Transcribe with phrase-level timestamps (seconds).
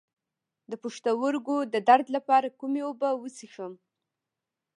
[0.69, 3.73] د پښتورګو د درد لپاره کومې اوبه وڅښم؟